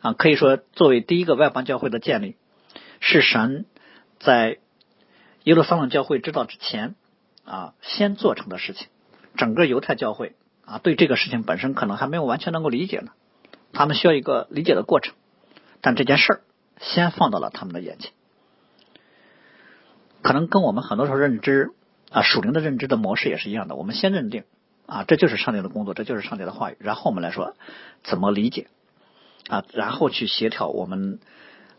[0.00, 2.36] 啊，可以说作为第一个外邦教会的建立，
[3.00, 3.66] 是神
[4.18, 4.58] 在
[5.44, 6.94] 耶路撒冷教会知道之前
[7.46, 8.88] 啊先做成的事情。
[9.36, 13.12] 整个犹太教会啊，对这个事情本身可能还没有完全能够理解呢，
[13.72, 15.14] 他们需要一个理解的过程。
[15.80, 16.40] 但这件事儿
[16.80, 18.12] 先放到了他们的眼前，
[20.20, 21.72] 可能跟我们很多时候认知。
[22.08, 23.74] 啊，属灵的认知的模式也是一样的。
[23.74, 24.44] 我们先认定
[24.86, 27.56] 啊，这就是上帝的工作，这就是上帝的话语，然后我们来说
[28.04, 28.68] 怎么理解
[29.48, 31.18] 啊，然后去协调我们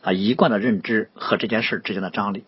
[0.01, 2.43] 啊一贯的认知和这件事之间的张力。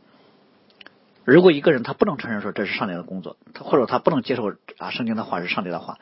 [1.29, 5.97] 如果一个人他不能承认说这是上帝的工作，他或者他不能接受啊圣经的话是上帝的话，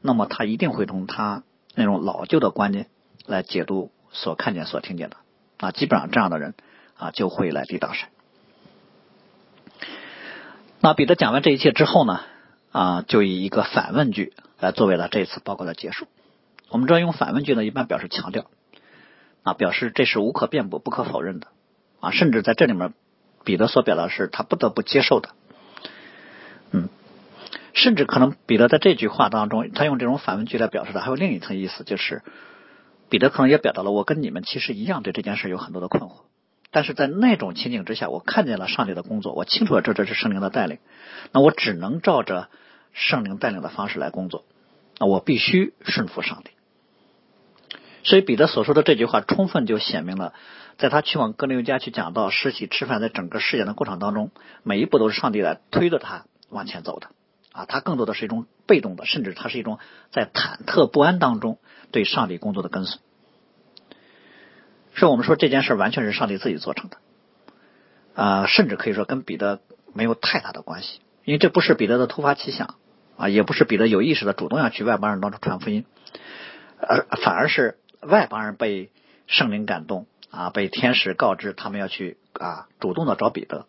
[0.00, 1.42] 那么他一定会从他
[1.74, 2.88] 那种老旧的观念
[3.26, 5.16] 来解读所看见、所听见的
[5.58, 5.70] 啊。
[5.70, 6.54] 基本上这样的人
[6.96, 8.08] 啊就会来抵挡神。
[10.80, 12.20] 那彼得讲完这一切之后呢，
[12.70, 16.06] 啊，就以一个反问句来作为了这次报告的结束。
[16.68, 18.50] 我们知道用反问句呢，一般表示强调，
[19.42, 21.46] 啊，表示这是无可辩驳、不可否认的
[22.00, 22.92] 啊，甚至在这里面，
[23.44, 25.28] 彼得所表达是他不得不接受的，
[26.72, 26.88] 嗯，
[27.74, 32.22] 甚至可能彼得在这句话当中，他用这种反问句来表示的还有另一层意思，就是
[33.10, 36.22] 彼得可能也表达了我跟你们其实一样对这件事有很多的困惑，
[36.70, 40.78] 但是在那种情景之下，我看见了上帝的工作，我清楚了这这是圣灵的带领，
[41.32, 42.48] 那我只能照着
[42.92, 44.44] 圣灵带领的方式来工作，
[44.98, 46.50] 那我必须顺服上帝。
[48.04, 50.34] 所以彼得所说的这句话，充分就显明了，
[50.78, 54.30] 在他去往哥林家去讲到施洗吃饭，在整个事件的过程当中，
[54.62, 57.08] 每一步都是上帝来推着他往前走的
[57.52, 59.78] 啊，他更多的是一种被动的，甚至他是一种
[60.10, 61.58] 在忐忑不安当中
[61.92, 63.00] 对上帝工作的跟随。
[64.94, 66.96] 所以我们说这件事完全是上帝自己做成的
[68.14, 69.60] 啊，甚至可以说跟彼得
[69.92, 72.76] 没有太大的关系，因为这不是彼得的突发奇想
[73.16, 75.84] 啊，也不是彼得有意识的主动要去外邦人当中传福音，
[76.78, 77.78] 而反而是。
[78.06, 78.90] 外邦人被
[79.26, 83.66] 圣灵感动啊，被天使告知他们要去啊，主动的找彼得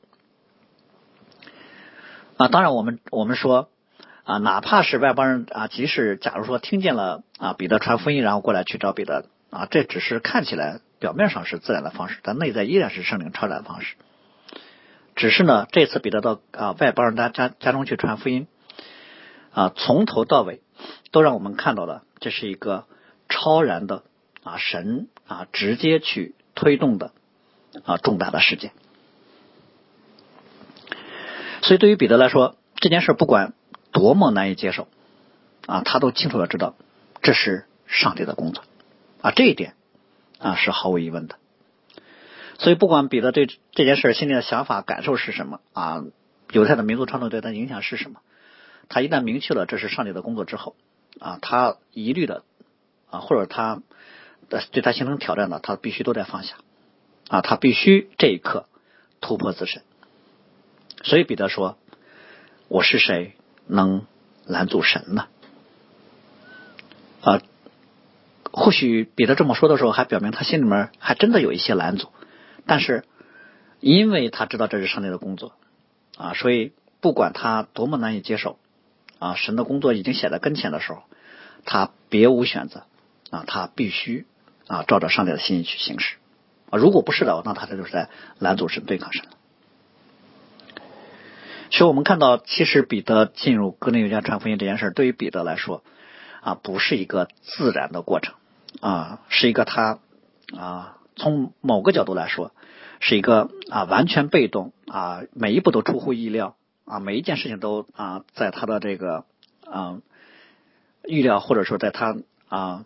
[2.37, 2.47] 啊。
[2.47, 3.69] 当然，我们我们说
[4.23, 13.95] 啊，哪怕是外邦人啊，即使假如说听见了啊彼得传福音，然后过来去找彼得啊，这只是看起来表面上是自然的方式，但内在依然是圣灵超然的方式。
[15.15, 18.47] 只是呢，这次彼得到啊外邦人家家家中去传福音
[19.51, 20.61] 啊，从头到尾
[21.11, 22.85] 都让我们看到了这是一个
[23.29, 24.03] 超然的。
[24.43, 27.11] 啊，神啊，直接去推动的
[27.83, 28.71] 啊重大的事件，
[31.61, 33.53] 所以对于彼得来说，这件事不管
[33.91, 34.87] 多么难以接受
[35.67, 36.75] 啊，他都清楚的知道
[37.21, 38.63] 这是上帝的工作
[39.21, 39.75] 啊，这一点
[40.39, 41.35] 啊是毫无疑问的。
[42.57, 46.05] 所以不管彼得对这件事心里的想法感受是什么啊，
[46.51, 48.21] 犹太的民族传统对他影响是什么，
[48.87, 50.77] 他一旦明确了这是上帝的工作之后
[51.19, 52.43] 啊，他一律的
[53.09, 53.81] 啊，或者他。
[54.49, 56.55] 对他形成挑战的，他必须都得放下
[57.27, 57.41] 啊！
[57.41, 58.67] 他必须这一刻
[59.21, 59.81] 突破自身。
[61.03, 61.77] 所以彼得说
[62.69, 63.35] ：“我是谁
[63.67, 64.05] 能
[64.45, 65.27] 拦阻神呢？”
[67.21, 67.41] 啊，
[68.51, 72.09] 或许彼得这么说的时候，还表明他心里面还真的有一些拦阻。
[72.67, 73.03] 但是，
[73.79, 75.53] 因为他知道这是上帝的工作
[76.17, 78.59] 啊，所以不管他多么难以接受
[79.17, 81.01] 啊，神的工作已经写在跟前的时候，
[81.65, 82.85] 他别无选择
[83.31, 84.27] 啊，他必须。
[84.67, 86.15] 啊，照着上帝的心意去行事
[86.71, 86.79] 啊！
[86.79, 89.23] 如果不是的，那他这就是在拦阻神、对抗神。
[91.69, 95.83] 所以，我们看到，其实彼得进入哥林流家传福音这件事，对于彼得来说
[96.41, 98.33] 啊，不是一个自然的过程
[98.81, 99.99] 啊，是一个他
[100.57, 102.51] 啊，从某个角度来说，
[102.99, 109.25] 是一个啊完全被动啊，每一步都出乎意料啊，每一件事情都啊在他的这个
[109.69, 109.99] 啊
[111.03, 112.15] 预料或者说在他
[112.47, 112.85] 啊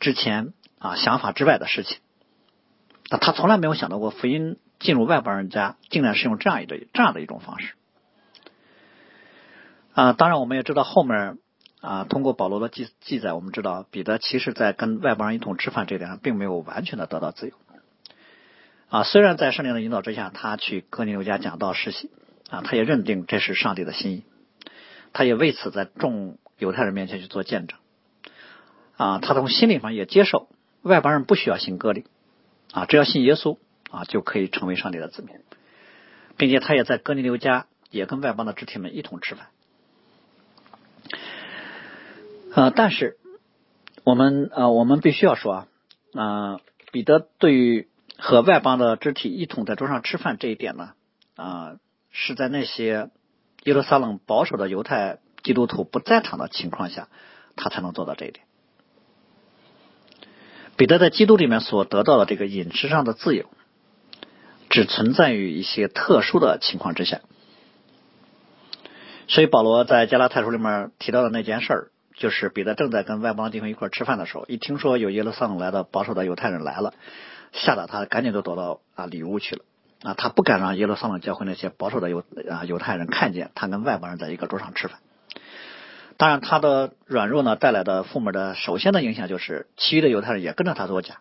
[0.00, 0.52] 之前。
[0.84, 1.96] 啊，想法之外的事情，
[3.08, 7.72] 那他从来没有想到过福音进入外邦人家，竟然是用这样一个这样的一种方式。
[9.94, 11.38] 啊，当然我们也知道后面
[11.80, 17.54] 啊，通过保罗的记记载，我们知道彼得其实在跟外邦人一同吃饭这点上，并没有完全的得到自由。
[18.90, 22.10] 啊，虽然在圣灵的引导之下，他去哥尼流家讲道实习，
[22.50, 24.24] 啊，他也认定这是上帝的心意，
[25.14, 27.78] 他也为此在众犹太人面前去做见证。
[28.98, 30.50] 啊，他从心理上也接受。
[30.84, 32.04] 外邦人不需要信割礼
[32.72, 33.58] 啊，只要信耶稣
[33.90, 35.40] 啊，就可以成为上帝的子民，
[36.36, 39.48] 并且他也在哥尼流家也跟外邦的肢体们一同吃饭。
[42.54, 43.16] 呃，但是
[44.04, 45.66] 我们呃，我们必须要说
[46.14, 46.60] 啊，
[46.92, 50.92] 彼得对于和外邦的肢体一同在桌上吃饭这一点呢
[51.34, 51.76] 啊，
[52.10, 53.10] 是在那些
[53.64, 57.08] 耶路撒冷保守的犹太基督徒不在场的情况下，
[57.56, 58.46] 他才能做到这一点。
[60.76, 63.46] 彼得在基督里面所得到的这个饮食上的自由，
[64.70, 67.20] 只存在于一些特殊的情况之下。
[69.28, 76.92] 所以保罗在加拉太书里面提到的那件事儿，就是彼得正在跟外邦弟兄一块吃饭的时候，一听说有耶路撒冷来的保守的犹太人来了，
[77.52, 79.62] 吓得他赶紧就躲到啊里屋去了
[80.02, 84.98] 啊，他不敢让耶路撒冷教会那些保守的犹啊犹太人看见他跟外邦人在一个桌上吃饭。
[86.16, 91.16] 当然，他的软弱呢带来的负面的首先的影响就是，其余的犹太人也跟着他作假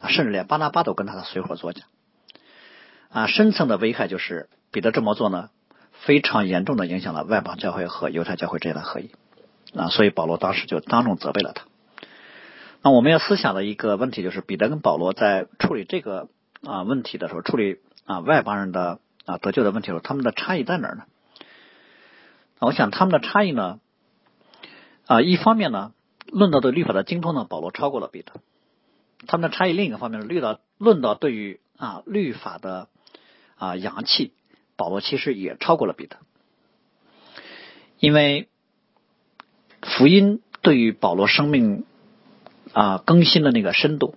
[0.00, 1.82] 啊，甚至连巴拿巴都跟他的随伙作假
[3.10, 3.26] 啊。
[3.26, 5.50] 深层的危害就是，彼得这么做呢，
[5.92, 9.10] 非常严重的影响了外邦教会和犹太教会之间的合一
[9.74, 9.88] 啊。
[9.88, 11.64] 所以保罗当时就当众责备了他。
[12.82, 16.28] 那我们要思想的一个问题就是，彼得跟保罗在处理这个
[16.64, 21.02] 啊问题的时候，处理啊外邦人的啊得救的问题的时候，他们的差异在哪儿呢？
[22.60, 23.78] 我想他们的差异呢？
[25.08, 25.94] 啊，一方面呢，
[26.26, 28.32] 论到的律法的精通呢，保罗超过了彼得。
[29.26, 32.88] 他们的差异另一个方面，是，律到论到对于啊律法的
[33.56, 34.32] 啊阳气，
[34.76, 36.18] 保罗其实也超过了彼得，
[37.98, 38.48] 因为
[39.80, 41.86] 福音对于保罗生命
[42.74, 44.14] 啊更新的那个深度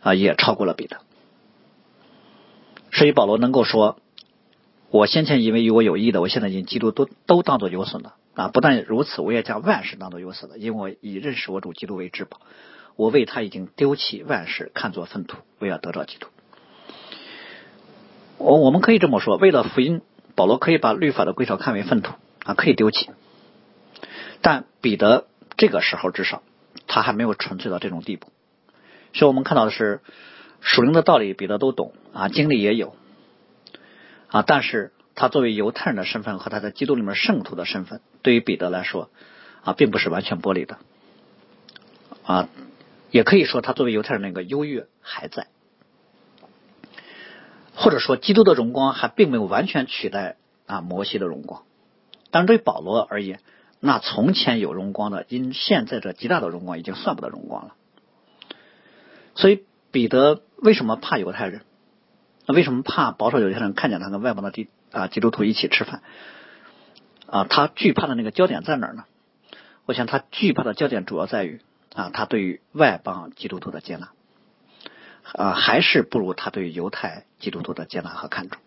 [0.00, 0.98] 啊也超过了彼得，
[2.92, 3.98] 所以保罗能够说，
[4.90, 8.48] 我先前以为与我有益的，我现在已经基督都都当做有损了啊！
[8.48, 12.40] 不但如此，我也将万事当做有损了，因为我以认识我主基督为至宝。
[12.94, 16.28] 我为他已经丢弃万事，看作粪土，为了得到基督。
[18.38, 20.02] 我我们可以这么说：为了福音，
[20.34, 22.12] 保罗可以把律法的规条看为粪土
[22.44, 23.10] 啊，可以丢弃。
[24.42, 25.26] 但彼得
[25.56, 26.42] 这个时候至少
[26.86, 28.28] 他还没有纯粹到这种地步。
[29.12, 30.00] 所以我们看到的是
[30.60, 32.94] 属灵的道理，彼得都懂啊，经历也有
[34.28, 34.42] 啊。
[34.42, 39.10] 但是他作为犹太人的身份和他在基督里面圣徒的身份，对于彼得来说
[39.64, 40.78] 啊，并不是完全剥离的
[42.24, 42.48] 啊。
[43.10, 45.46] 也可以说，他作为犹太人那个优越还在，
[47.74, 50.36] 或者说，基督的荣光还并没有完全取代
[50.66, 51.62] 啊摩西的荣光。
[52.30, 53.40] 但对保罗而言，
[53.80, 57.74] 那从前有荣光的，因现在这极大的荣光已经算不得荣光了。
[59.34, 61.62] 所以彼得为什么怕犹太人？
[62.44, 66.02] 那为什么怕保守犹太人看见他跟外邦的基啊基督徒一起吃饭？
[67.26, 69.04] 啊，他惧怕的那个焦点在哪呢？
[69.84, 71.60] 我想他惧怕的焦点主要在于。
[71.94, 74.10] 啊，他对于外邦基督徒的接纳，
[75.32, 78.60] 啊，还是不如他对犹太基督徒的接纳和看重。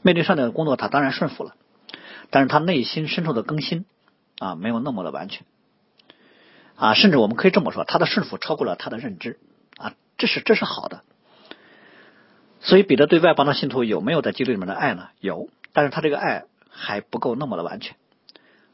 [0.00, 1.56] 面对上帝的工作，他当然顺服了，
[2.30, 3.84] 但是他内心深处的更新
[4.38, 5.44] 啊，没有那么的完全。
[6.76, 9.40] 啊，甚至我们可以这么说，他的顺服超过了他的认知
[9.76, 11.02] 啊，这是这是好的。
[12.64, 15.08] 所以彼得对外邦的信徒有没有在基督里面的爱呢？
[15.20, 17.94] 有，但是他这个爱还不够那么的完全。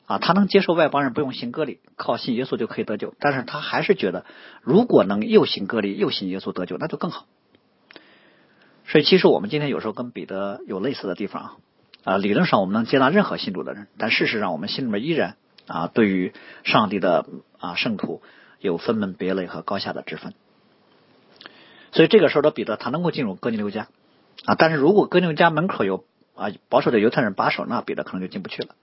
[0.06, 4.24] 啊，他能接受外邦人不用行割礼，靠信耶稣就可以得救，但是他还是觉得，
[4.62, 7.26] 如果能又行割礼又信耶稣得救，那就更好。
[8.86, 11.56] 所以，其实我们今天有时候跟彼得有类似的地方啊。
[12.02, 15.36] 啊，理论上我们能接纳任何信主的人，但事实上我们心里面依然
[15.66, 16.32] 啊，对于
[16.64, 17.26] 上帝的
[17.58, 18.22] 啊圣徒
[18.58, 20.32] 有分门别类和高下的之分。
[21.92, 23.88] 所以这个时候的彼得，他能够进入哥尼流家
[24.44, 28.74] 啊，但是如果哥尼流家门口有啊保守的犹太人把守，那彼得可能就进不去了。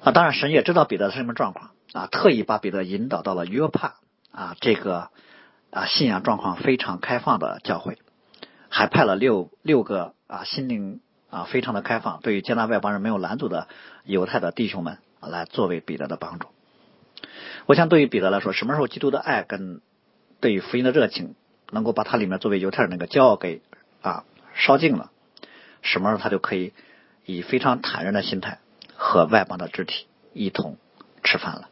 [0.00, 3.96] 啊，当然，神也知道彼得是什么状况啊，特意把彼得引导到了约帕
[4.30, 5.10] 啊这个
[5.70, 7.98] 啊信仰状况非常开放的教会，
[8.68, 13.68] 还派了六六个啊心灵啊非常的开放，对于接纳外邦人没有拦阻的
[14.04, 16.48] 犹太的弟兄们来作为彼得的帮助。
[17.66, 19.80] 我想，对于彼得来说，什么时候基督的爱跟
[20.40, 21.34] 对于福音的热情
[21.70, 23.62] 能够把它里面作为犹太人那个骄傲给
[24.02, 24.24] 啊
[24.54, 25.10] 烧尽了，
[25.82, 26.72] 什么时候他就可以
[27.24, 28.58] 以非常坦然的心态。
[28.98, 30.78] 和外邦的肢体一同
[31.22, 31.68] 吃饭了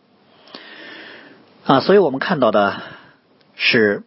[1.65, 2.83] 啊，所以我们看到的
[3.57, 4.03] 是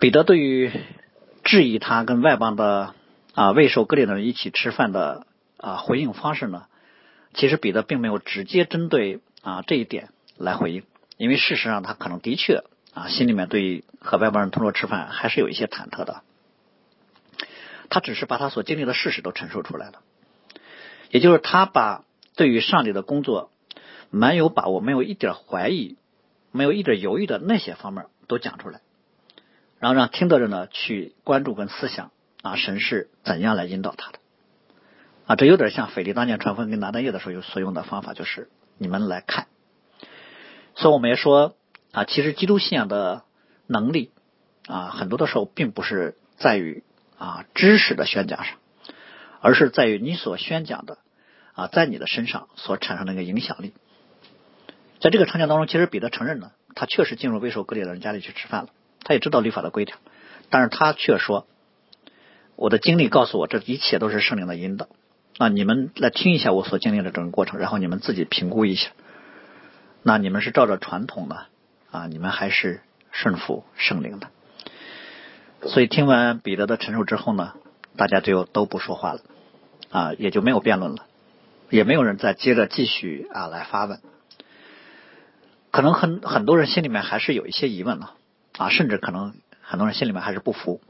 [0.00, 0.72] 彼得对于
[1.44, 2.92] 质疑他跟外邦的
[3.34, 6.64] 啊未受割礼的人一起吃饭的啊回应方式呢，
[7.34, 10.82] 其实彼得并没有直接针对啊这一点来回应，
[11.18, 12.64] 因为事实上他可能的确
[12.96, 16.22] 啊心里面对和外邦人同桌吃饭还是有一些忐忑的，
[17.90, 20.00] 他只是把他所经历的事实都陈述出来了。
[21.10, 22.04] 也就是他把
[22.36, 23.50] 对于上帝的工作
[24.08, 25.98] 蛮有把握、没有一点怀疑、
[26.52, 28.80] 没有一点犹豫的那些方面都讲出来，
[29.78, 34.18] 然后让听的人呢去关注跟思想啊，神是怎样来引导他的
[35.26, 35.36] 啊？
[35.36, 39.48] 这有点像腓力当年传福音跟拿单业的时候所用的方法，就是你们来看。
[40.76, 41.56] 所以我们也说
[41.96, 43.22] 啊，其实基督信仰的
[43.66, 44.10] 能力
[44.66, 46.84] 啊，很多的时候并不是在于
[47.16, 48.58] 啊知识的宣讲上。
[49.40, 50.98] 而是在于你所宣讲的
[51.52, 53.74] 啊，在你的身上所产生的一个影响力。
[54.98, 58.70] 在这个场景当中，其实彼得承认了，他确实进入未受割礼的人家里去吃饭了，
[59.04, 59.98] 他也知道律法的规条，
[60.50, 61.46] 但是他却说
[62.56, 64.88] ：“我的经历告诉我，这一切都是圣灵的引导。
[65.38, 68.90] 那你们来听一下我所经历的整个过程，然后你们自己评估一下。
[70.02, 71.46] 那你们是照着传统的
[71.90, 72.80] 啊，你们还是
[73.10, 74.28] 顺服圣灵的？
[75.68, 77.54] 所以听完彼得的陈述之后呢？”
[77.96, 79.20] 大家就都不说话了，
[79.88, 81.06] 啊，也就没有辩论了，
[81.70, 84.02] 也没有人再接着继续啊来发问。
[85.70, 88.12] 可能很很多人心里面还是有一些疑问了，
[88.58, 89.32] 啊，甚至可能
[89.62, 90.82] 很多人心里面还是不服。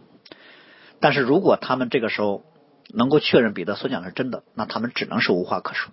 [0.98, 2.42] 但是如果他们这个时候
[2.88, 5.92] 能够确认彼得所讲的是真的，那他们只能是无话可说。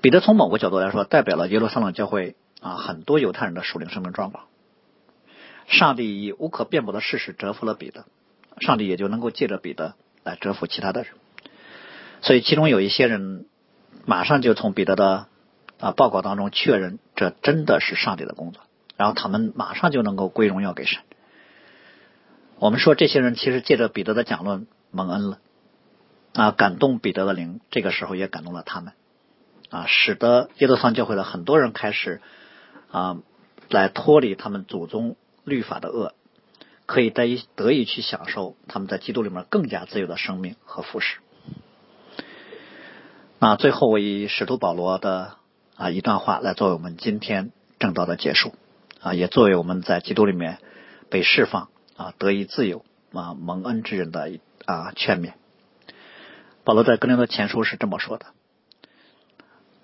[0.00, 4.46] 彼得从某个角度来说，代表了耶路撒冷教会啊很多犹太人的属灵生命状况。
[5.66, 8.04] 上帝以无可辩驳的事实折服了彼得。
[8.60, 11.10] 上帝也就能够借着彼得来折服其他的人，
[12.20, 13.46] 所以其中有一些人
[14.06, 15.26] 马上就从彼得的
[15.80, 18.62] 啊报告当中确认这真的是上帝的工作，
[18.96, 21.02] 然后他们马上就能够归荣耀给神。
[22.60, 25.40] 我们说这些人其实借着彼得的讲论蒙恩了
[26.32, 28.92] 啊，感动彼得的灵，这个时候也感动了他们
[29.70, 32.22] 啊，使得耶路撒冷教会的很多人开始
[32.94, 33.18] 啊
[33.68, 36.14] 来脱离他们祖宗律法的恶，
[36.86, 41.18] 可以得以得以去享受他们在基督里面更加自由的生命和服饰。
[43.40, 45.36] 那最后我以使徒保罗的
[45.76, 48.54] 啊一段话来作为我们今天正道的结束
[49.00, 50.58] 啊，也作为我们在基督里面
[51.10, 51.68] 被释放。
[51.96, 55.34] 啊，得以自由啊，蒙恩之人的啊劝勉。
[56.64, 58.26] 保罗在格林多前书是这么说的：“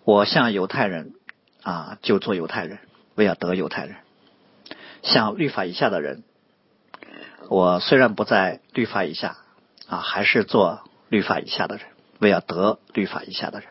[0.02, 1.14] 我向犹太人
[1.62, 2.80] 啊，就做犹太人，
[3.20, 3.96] 为要得犹太人；
[5.02, 6.24] 像律法以下的人，
[7.50, 9.36] 我虽然不在律法以下
[9.88, 11.84] 啊，还是做律法以下的人，
[12.18, 13.68] 为要得律法以下的人；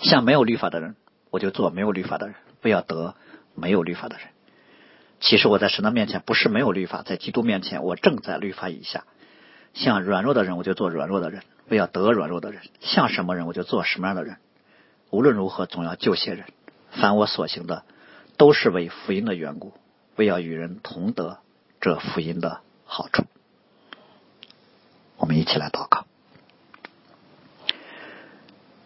[0.00, 0.96] 像没有律法的人，
[1.30, 3.14] 我就做没有律法的人，为要得
[3.54, 4.26] 没有律法的人。”
[5.20, 9.04] 其实我在神的面前不是没有律法，在基督面前我正在律法以下。
[9.74, 14.38] 像软弱的人，我就做软弱的人；为要得软弱的人，像什么人，我就做什么样的人。
[15.10, 16.46] 无论如何，总要救些人。
[16.90, 17.84] 凡我所行的，
[18.36, 19.72] 都是为福音的缘故，
[20.16, 21.38] 为要与人同得
[21.80, 23.24] 这福音的好处。
[25.16, 26.06] 我们一起来祷告。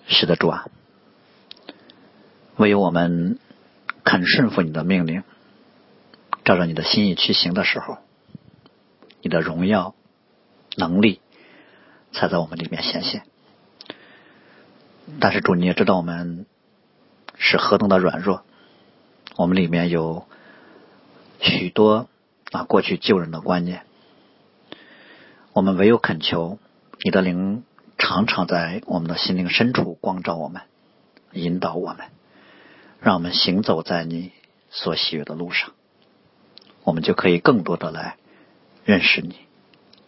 [0.07, 0.66] 是的，主啊，
[2.57, 3.38] 唯有我们
[4.05, 5.22] 肯顺服你的命令。
[6.44, 7.99] 照着你的心意去行的时候，
[9.20, 9.97] 你的荣耀、
[10.76, 11.20] 能力
[12.12, 13.24] 才在我们里面显现。
[15.18, 16.47] 但是主，你也知道我们
[17.36, 18.44] 是何等的软弱，
[19.37, 20.26] 我们里面有
[21.41, 22.09] 许多
[22.53, 23.82] 啊过去救人的观念，
[25.53, 26.59] 我们唯有恳求
[27.03, 27.62] 你的灵
[27.99, 30.62] 常常在我们的心灵深处光照我们，
[31.32, 32.07] 引导我们，
[33.01, 34.32] 让我们行走在你
[34.70, 35.72] 所喜悦的路上。
[36.82, 38.16] 我们就可以更多的来
[38.84, 39.37] 认识你，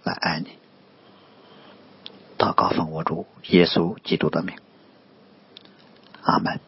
[0.05, 0.49] 来爱你。
[2.39, 4.57] 祷告奉我主耶稣基督的名，
[6.23, 6.61] 阿门。